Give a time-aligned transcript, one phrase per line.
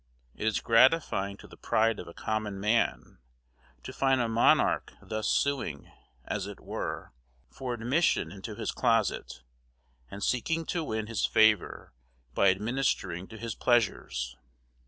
[0.33, 3.19] It is gratifying to the pride of a common man,
[3.83, 5.91] to find a monarch thus suing,
[6.25, 7.13] as it were,
[7.51, 9.43] for admission into his closet,
[10.09, 11.93] and seeking to win his favor
[12.33, 14.35] by administering to his pleasures.